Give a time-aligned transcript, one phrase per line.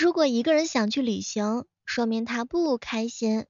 [0.00, 3.42] 如果一个人想去旅行，说明他不开心；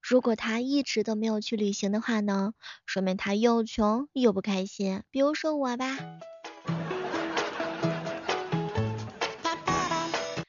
[0.00, 2.52] 如果他一直都没有去旅行的话呢，
[2.86, 5.02] 说明他又穷又不开心。
[5.10, 5.98] 比如说我吧。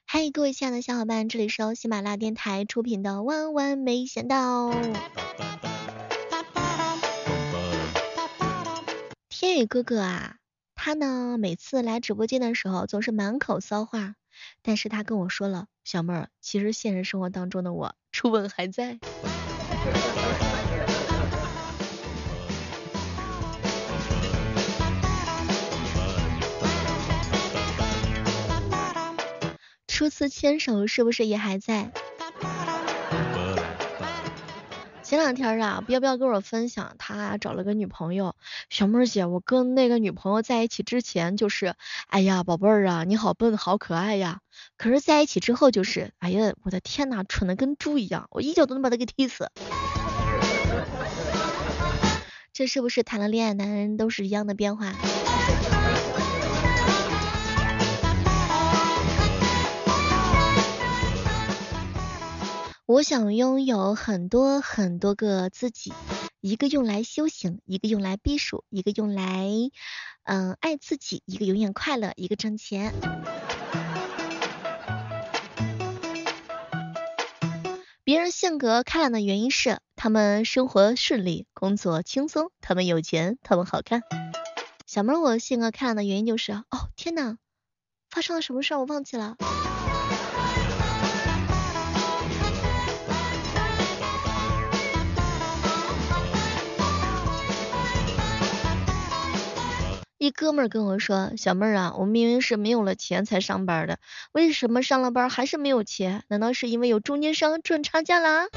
[0.06, 4.70] 嗨，各位亲爱的小伙伴，这里是由喜马拉雅电台出品的《万万没想到》。
[9.30, 10.36] 天宇哥哥啊，
[10.76, 14.14] 他呢每次来直播间的时候总是满口骚话，
[14.62, 19.00] 但是他跟我说了，小妹儿，其实现实生活当中的我初吻还在。
[29.88, 31.92] 初次牵手是不是也还在？
[35.10, 36.94] 前两天啊，彪彪跟我分享？
[37.00, 38.36] 他找了个女朋友，
[38.70, 41.74] 小妹儿姐，我跟那个女朋友在一起之前就是，
[42.10, 44.42] 哎呀，宝贝儿啊，你好笨，好可爱呀。
[44.78, 49.50] 可是在一起之后就是，哎呀，我的天呐，蠢的跟猪一样，我一脚都能把他给踢死。
[52.54, 54.94] 这是不是谈了恋爱男人都是一样的变化？
[62.90, 65.94] 我想拥有很多很多个自己，
[66.42, 69.48] 一个用来修行，一个用来避暑，一个用来
[70.24, 72.92] 嗯爱自己，一个永远快乐，一个挣钱。
[78.04, 84.02] 别人性格开朗的原因是他们生活顺利，工作轻松，他们有钱，他们好看。
[84.88, 87.38] 小妹，我性格开朗的原因就是哦天呐，
[88.10, 89.38] 发生了什么事儿我忘记了。
[100.20, 104.00] 一哥们儿跟我说：“小妹儿啊，我明明是没有了钱才上班的，
[104.34, 106.26] 为什么上了班还是没有钱？
[106.28, 108.48] 难道是因为有中间商赚差价啦？”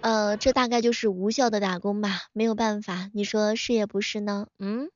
[0.00, 4.46] 呃，这大概就是无效的打工吧，没有办法，你说是也不是呢？
[4.58, 4.88] 嗯。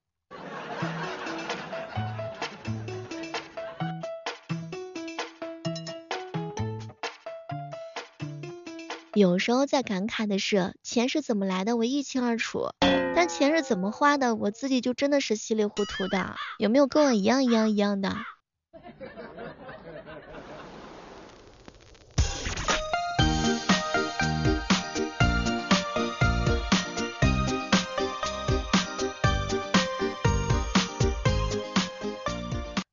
[9.13, 12.69] 有时候在感慨的是，钱是怎么来的，我一清二楚，
[13.17, 16.37] 但钱是怎么花的，我自己就真的是稀里糊涂的。
[16.59, 18.15] 有没有跟我一样一样一样的？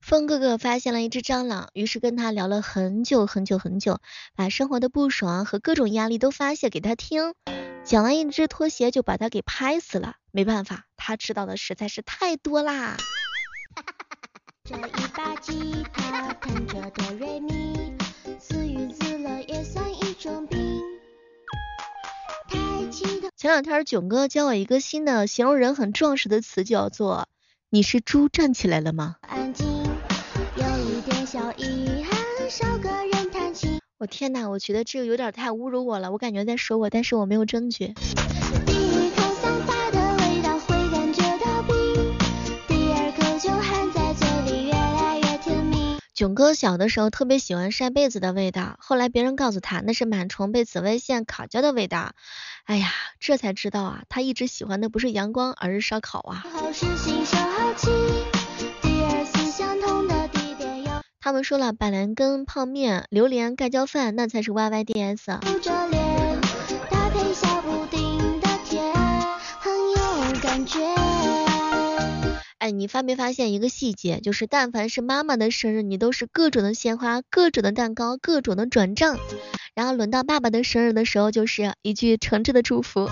[0.00, 3.98] 风哥哥发现了一只蟑螂，于是跟他聊了很久很久很久，
[4.34, 7.34] 把生活的不爽和各种压力都发泄给他听。
[7.84, 10.16] 讲完一只拖鞋就把它给拍死了。
[10.30, 12.96] 没办法，他知道的实在是太多啦。
[14.64, 17.94] 这一把吉他弹着哆瑞咪，
[18.38, 20.80] 自娱自乐也算一种病。
[23.36, 27.28] 前两天囧哥教我一个新的形容人很壮实的词，叫做
[27.68, 29.83] “你是猪站起来了吗？”安静。
[34.04, 37.94] 我天哪，我觉得这个有点太侮辱我了，我感觉在说我，但是我没有证据。
[46.12, 52.12] 囧哥小的时候特别喜欢晒被子的味道，后来别人告诉他那是螨虫被紫外线烤焦的味道，
[52.64, 56.44] 哎呀，这才知道啊，他一直喜欢的不是阳光，而是烧烤啊。
[61.24, 65.30] 他们说了，板蓝根、泡面、榴莲、盖浇饭，那才是 Y Y D S。
[72.58, 74.20] 哎，你发没发现一个细节？
[74.20, 79.16] 就是但凡是妈妈的生日，你都是各种的鲜花、各种的蛋糕、各种的转账，
[79.74, 83.08] 然后轮到爸爸的生日的时候，就是一句诚挚的祝福：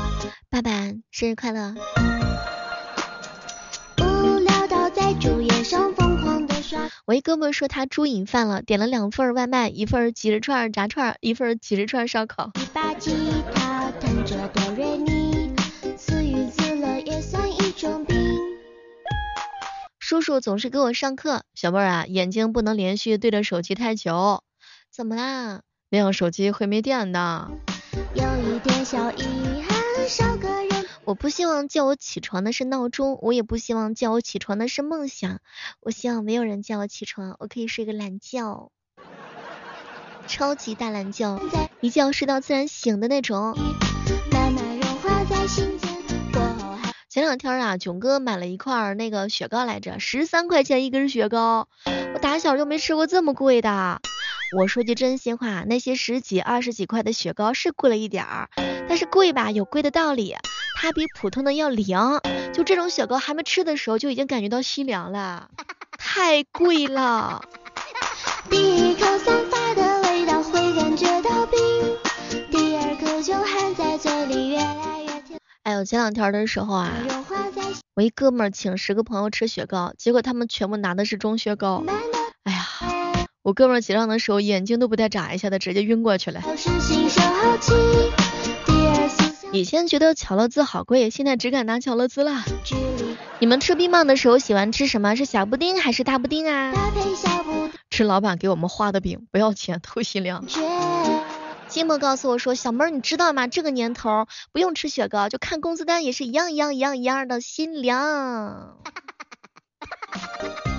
[0.50, 1.74] 爸爸生日快乐。
[7.04, 12.52] 我一哥们说他猪瘾犯了，点了两份外卖，一份几十串炸串，一份几十串烧烤。
[12.54, 13.10] 一把吉
[13.52, 15.52] 他弹着哆瑞咪，
[15.96, 18.16] 自娱自乐也算一种病。
[19.98, 24.44] 叔叔总是给我上课，小妹儿啊，眼睛不能连续对着手机太久。
[24.88, 25.62] 怎么啦？
[25.90, 27.50] 那样手机会没电的。
[28.14, 29.24] 有一点小遗
[29.68, 30.51] 憾，少个。
[31.12, 35.40] 我不希望叫我起床的是闹钟，我也不希望叫我起床的是梦想。
[35.80, 38.72] 我希望没有人叫我起床，我可以睡个懒觉，
[40.26, 41.38] 超级大懒觉，
[41.82, 43.54] 一觉睡到自然醒的那种。
[47.10, 51.68] 前两天啊，囧哥买了一块那个雪糕来着，十三块钱一根雪糕，
[52.14, 54.00] 我打小就没吃过这么贵的。
[54.58, 58.48] 我说句真心话，那些十几、二十几块的雪糕是贵了一点儿，
[58.88, 60.36] 但是贵吧有贵的道理，
[60.82, 62.20] 它比普通的要凉。
[62.52, 65.48] 就这种雪糕还没吃的时候就已经感觉到心凉了，
[65.96, 67.40] 太贵了。
[68.50, 71.60] 第一口散发的味道会感觉到冰，
[72.50, 75.06] 第二口就含在嘴里越来。
[75.62, 76.90] 哎呦，前两天的时候啊，
[77.94, 81.84] 我一哥们请十个朋友吃雪糕，结果他们全部拿的是中雪糕。
[82.42, 82.66] 哎呀，
[83.42, 86.42] 我哥们结账的时候眼睛都不带眨一下的，直接晕过去了。
[89.52, 92.42] 以前觉得巧乐兹好贵，现在只敢拿巧乐兹了。
[93.38, 95.14] 你们吃冰棒的时候喜欢吃什么？
[95.14, 96.72] 是小布丁还是大布丁啊？
[97.90, 100.46] 吃老板给我们画的饼，不要钱， 透心凉。
[101.68, 103.46] 寂寞告诉我说：“小妹儿，你知道吗？
[103.46, 108.78] 这个年头不用吃雪糕，就看工资单也是一样一样一样一样的心凉。”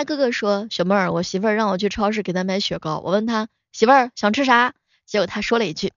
[0.00, 3.02] 他哥哥说：“小妹儿，我媳妇儿让我去超市给她买雪糕。
[3.04, 4.72] 我问她媳妇儿想吃啥，
[5.04, 5.92] 结果她说了一句：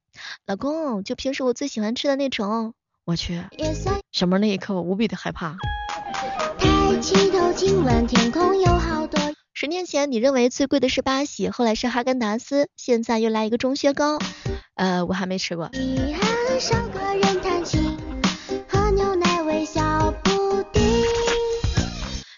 [0.46, 2.74] 老公，就平时我最喜欢吃的那种。
[3.06, 3.42] 我去，
[4.12, 5.56] 小妹儿那一刻我无比的害怕。”，
[9.54, 14.20] 十年前你认为最贵的是巴西，后来是哈根达斯，现在又来一个中雪糕。
[14.76, 15.70] 呃，我还没吃过。
[15.72, 17.93] 遗憾少个人弹琴，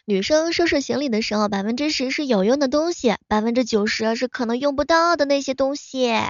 [0.07, 6.13] 女生收拾行李的时候，百分之十是有用的东西，百分之九十是可能用不到的那些东西。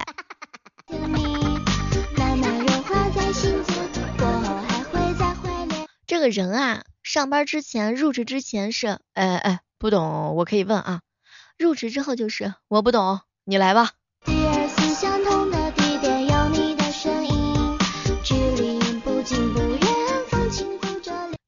[6.06, 6.84] 这个人啊。
[7.02, 11.02] 上班之前，入职之前是，哎哎，不懂我可以问啊。
[11.58, 13.90] 入职之后就是我不懂，你来吧。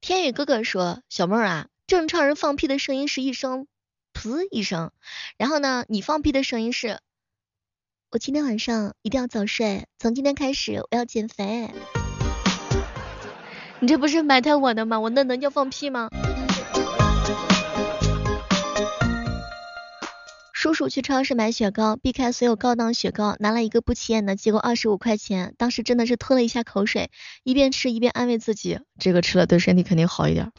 [0.00, 3.66] 天宇哥哥说，小妹儿啊，正常人放屁的声音是一声
[4.12, 4.92] 噗一声，
[5.38, 7.00] 然后呢，你放屁的声音是，
[8.10, 11.70] 我今天晚上一定要早睡，从今天开始我要减肥。
[13.80, 15.00] 你这不是埋汰我的吗？
[15.00, 16.10] 我那能叫放屁吗？
[20.52, 25.54] 叔叔去超市买雪糕，避开所有高档雪糕，拿了一个不起眼的，结果二十五块钱。
[25.56, 27.10] 当时真的是吞了一下口水，
[27.44, 30.52] 一边吃一边安慰自己，这个吃了对身体肯定好一点。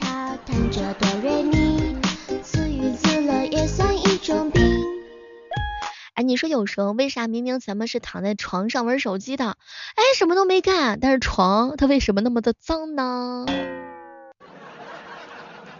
[6.13, 9.55] 哎，你说有时候为啥明明咱们是躺在床上玩手机的，
[9.95, 13.45] 哎，什么都没干，但是床它为什么那么的脏呢？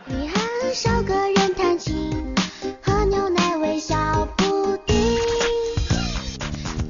[0.06, 2.34] 你和小客人弹琴，
[2.82, 5.18] 喝牛奶，微笑不停。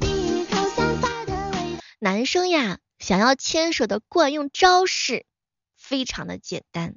[0.00, 5.24] 鼻头散发的味男生呀，想要牵手的惯用招式
[5.76, 6.94] 非常的简单，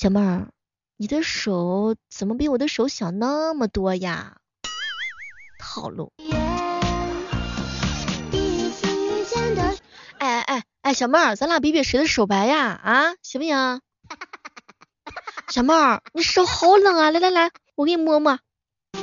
[0.00, 0.46] 小妹儿，
[0.96, 4.36] 你的手怎么比我的手小那么多呀？
[5.58, 6.12] 套路。
[10.18, 12.80] 哎哎哎哎，小妹儿，咱俩比比谁的手白呀？
[12.80, 13.80] 啊，行不行？
[15.48, 17.10] 小妹儿，你手好冷啊！
[17.10, 18.38] 来来来，我给你摸摸。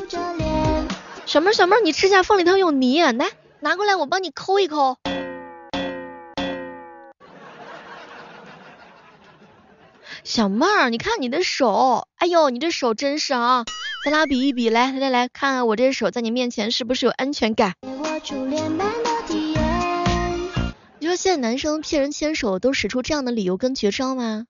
[0.08, 4.98] 小妹儿，小妹儿，你指甲缝里头有泥，来拿过来，我帮你抠一抠。
[10.26, 13.64] 小妹儿，你看你的手，哎呦，你这手真是啊。
[14.04, 17.74] 咱俩比一比，来来来，看看我这手在你面前是不是有安全感？
[20.98, 24.46] 你说现在男生骗人牵手都使出这样的理由跟绝招吗？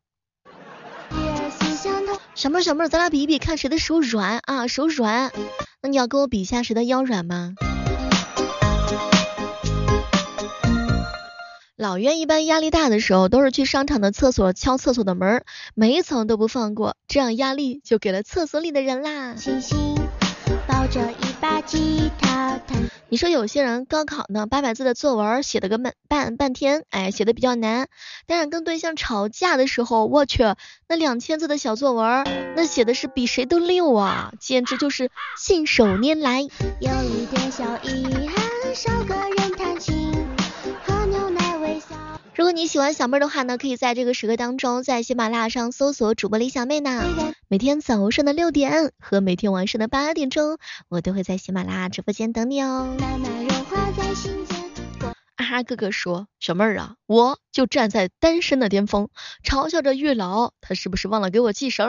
[2.35, 5.33] 小妹儿小妹儿，咱俩比一比，看谁的手软啊，手软。
[5.81, 7.53] 那你要跟我比一下谁的腰软吗？
[11.85, 15.43] 老袁一般压力大的时候，都是去商场的厕所敲厕所的门，
[15.75, 19.35] 每一层都不放过，这样压力就给了厕所里的人啦。
[20.67, 22.59] 抱着一把吉他
[23.07, 27.87] 你说有些人高考呢，八百字的作文写了个半半半天，哎，写的比较难。
[28.25, 30.43] 但是跟对象吵架的时候，我去，
[30.89, 32.25] 那两千字的小作文，
[32.55, 36.41] 那写的是比谁都溜啊，简直就是信手拈来。
[36.41, 38.24] 有一点小遗
[42.65, 47.03] 你喜欢小妹的话呢，可以在这个时刻当中，在喜马拉雅上搜索主播李小妹呢。
[47.47, 50.57] 每天早上的六点和每天晚上的八点钟，
[50.89, 52.97] 我都会在喜马拉雅直播间等你哦。
[55.35, 59.09] 啊哈哥哥说，小妹儿啊，我就站在单身的巅峰，
[59.43, 61.87] 嘲笑着月老，他是不是忘了给我系绳？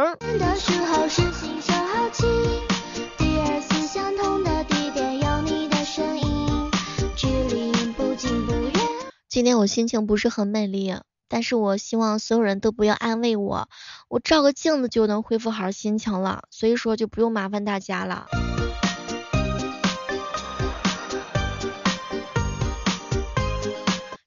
[9.36, 10.96] 今天我心情不是很美丽，
[11.28, 13.68] 但是我希望所有人都不要安慰我，
[14.08, 18.28] 我照个镜子就能恢复好心情了，所以说就不用麻烦大家了。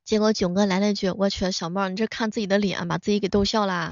[0.06, 3.92] 结果囧哥来了一句：“我去，小猫，你这看自己的脸，把自己给逗笑了。”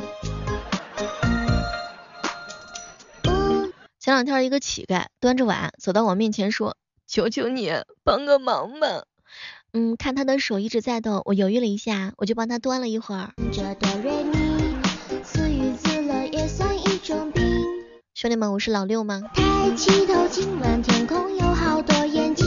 [4.00, 6.77] 前两天一个乞丐端着碗走到我面前说
[7.09, 7.71] ：“求求你
[8.03, 9.05] 帮个忙吧。”
[9.74, 13.33] 嗯，看他的手一直在抖，我犹豫了一下，我就帮他端了一会儿。
[18.13, 19.21] 兄弟们，我是老六吗？
[19.36, 22.45] 抬起头，今晚天空有好多眼睛。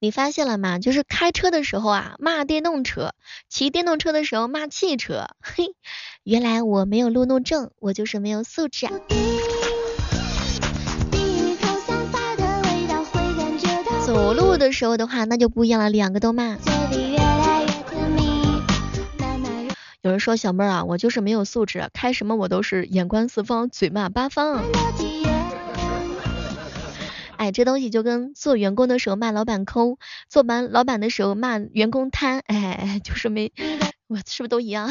[0.00, 0.78] 你发现了吗？
[0.78, 3.14] 就是开车的时候啊骂电动车，
[3.48, 5.28] 骑电动车的时候骂汽车。
[5.40, 5.74] 嘿，
[6.22, 8.86] 原来我没有路怒症，我就是没有素质。
[8.86, 8.92] 啊。
[14.08, 16.56] 走路的时候的话，那就不一样了，两个都骂。
[20.00, 24.64] 有人说小妹儿啊，我就是没有素质，开什么我都是眼观四方，嘴骂八方。
[27.36, 29.98] 哎，这东西就跟做员工的时候骂老板抠，
[30.30, 33.52] 做完老板的时候骂员工贪，哎，就是没，
[34.06, 34.88] 我是不是都一样？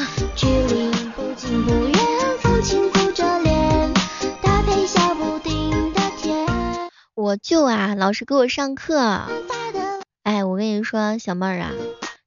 [7.28, 8.98] 我舅啊，老是给我上课。
[10.22, 11.72] 哎，我跟你说，小妹儿啊，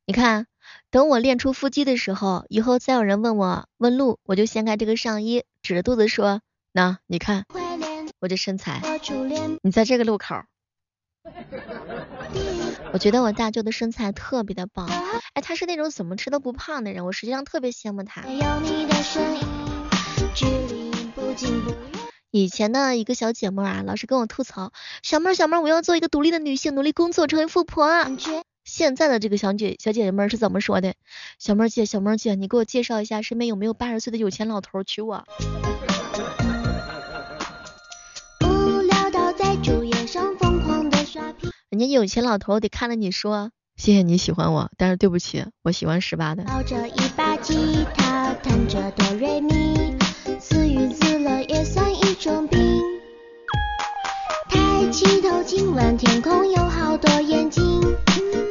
[0.06, 0.46] 你看，
[0.92, 6.42] 等我练出腹肌的时候，以后再有人问我问路，我就掀开这个上衣，指着肚子说，
[6.72, 7.46] 那你看。
[8.20, 8.80] 我这身材，
[9.64, 10.36] 你在这个路口，
[12.94, 14.88] 我觉得我大舅的身材特别的棒，
[15.34, 18.22] 哎，他是那种怎么吃都不胖的人，我实际上特别羡慕他。
[22.32, 24.72] 以前呢一个小姐妹啊，老是跟我吐槽，
[25.04, 27.90] 小妹儿小妹儿，我要做一个独立的女性，努力工作，成为富婆。
[28.64, 30.94] 现在的这个小姐小姐姐们是怎么说的？
[31.40, 35.26] 小妹儿姐小妹儿姐，你给我介绍一下，身边有没有八十岁的有钱老头娶我？
[41.70, 46.44] 人家有钱老头得看着你说，谢谢你喜欢我，但是对不起，我喜欢十八的。
[46.44, 49.98] 抱着一把吉他，弹着哆瑞咪，
[50.40, 51.01] 自娱自
[52.22, 52.60] 种病。
[54.48, 57.82] 抬起头，今晚天空有好多眼睛，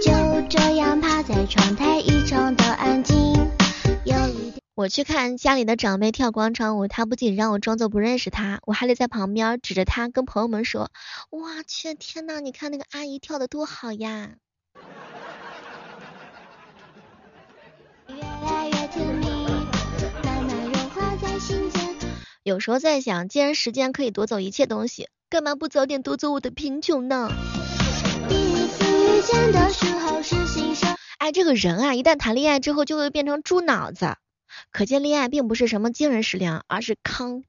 [0.03, 0.11] 就
[0.49, 3.17] 这样趴在窗台，异常的安静。
[4.05, 10.91] 有一点我去看家里的长辈跳广场舞，他不仅让我装作不认识他，我还得在旁边指着他跟朋友们说
[11.31, 14.31] ：“我去，天呐，你看那个阿姨跳的多好呀！”
[22.51, 27.31] 有时候在想，既然时间可以夺走一切东西，干嘛不早点夺走我的贫穷呢？
[31.19, 34.17] 哎，这个人啊，一旦谈恋爱之后，就会变成猪脑子。
[34.73, 37.45] 可见恋爱并不是什么惊人食粮，而是糠。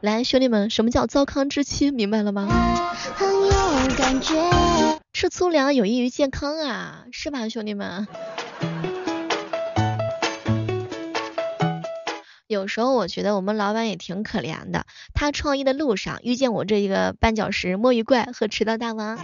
[0.00, 1.92] 来，兄弟们，什么叫糟糠之妻？
[1.92, 2.48] 明白了吗？
[5.12, 8.08] 吃粗粮有益于健康啊，是吧，兄弟们？
[12.48, 19.18] 有时候我觉得我们老板也挺可怜的，他创业的路上遇见我这一个绊脚石、摸鱼怪和迟到大王。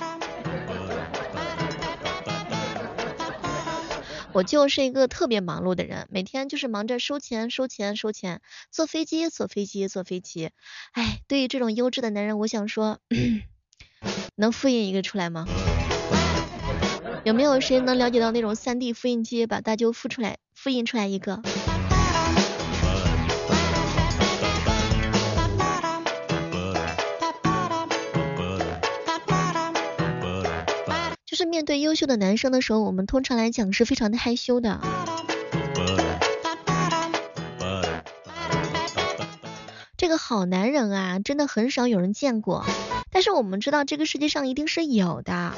[4.34, 10.50] 我就是一个特别忙碌的人，每天就是忙着收钱、收钱、收钱，坐飞机、坐飞机、坐飞机。
[10.92, 12.98] 哎，对于这种优质的男人，我想说，
[14.36, 15.46] 能复印一个出来吗？
[17.24, 21.42] 有没有谁能了解到那种三 D 复印机，把大舅复出来，复印出来一个？
[31.54, 34.80] 面对优秀的男生的时候，我们通常来讲是非常的害羞的。
[39.96, 42.66] 这个好男人啊，真的很少有人见过，
[43.08, 45.52] 但是我们知道这个世界上一定是有的。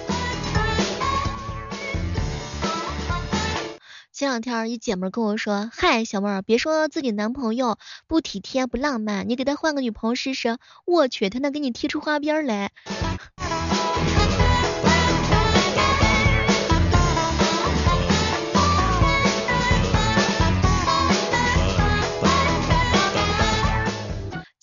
[4.12, 12.71] 前两天一姐们跟我说：“嗨，小妹儿，别说自己男朋友不体贴不浪漫，你给他换个女朋友试试，我去，他能给你踢出花边来。”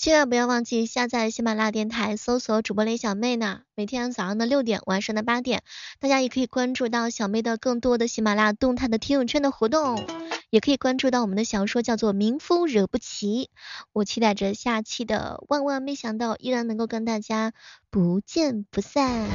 [0.04, 3.62] 千万不要忘记下载喜马拉雅电台，搜索主播雷小妹呢。
[3.74, 5.64] 每天早上的六点，晚上的八点，
[6.02, 10.06] 大家也可以关注到小妹的更多的喜马拉雅动态的听友圈的活动，
[10.50, 13.46] 也可以关注到我们的小说叫做《民夫惹不起》。
[13.94, 17.54] 我期待着下期的，万万没想到依然能够跟大家
[17.90, 19.30] 不见不散。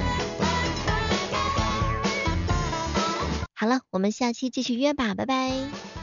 [3.55, 5.98] 好了，我们下期继续约吧，拜拜。